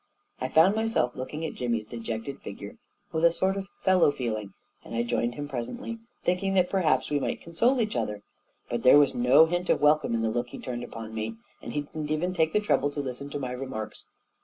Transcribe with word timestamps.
I 0.39 0.47
found 0.49 0.73
my 0.75 0.87
Self 0.87 1.15
looking 1.15 1.45
at 1.45 1.53
Jimmy's 1.53 1.85
dejected 1.85 2.41
fig 2.41 2.59
ure 2.59 2.77
with 3.11 3.23
a 3.23 3.31
sort 3.31 3.55
of 3.55 3.67
fellow 3.83 4.09
feeling, 4.09 4.51
and 4.83 4.95
I 4.95 5.03
joined 5.03 5.35
him 5.35 5.47
presently, 5.47 5.99
thinking 6.23 6.55
that 6.55 6.71
perhaps 6.71 7.11
we 7.11 7.19
might 7.19 7.41
console 7.43 7.79
each 7.79 7.95
other; 7.95 8.23
but 8.67 8.81
there 8.81 8.97
was 8.97 9.13
no 9.13 9.45
hint 9.45 9.69
of 9.69 9.79
welcome 9.79 10.15
in 10.15 10.23
the 10.23 10.31
look 10.31 10.47
he 10.47 10.57
turned 10.57 10.83
upon 10.83 11.13
me, 11.13 11.35
and 11.61 11.73
he 11.73 11.81
didn't 11.81 12.09
even 12.09 12.33
take 12.33 12.51
the 12.51 12.59
trouble 12.59 12.89
to 12.89 12.99
listen 12.99 13.29
to 13.29 13.37
my 13.37 13.51
remarks. 13.51 14.07